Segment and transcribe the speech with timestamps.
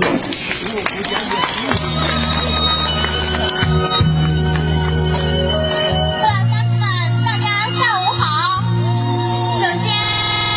[0.00, 0.43] 大舅。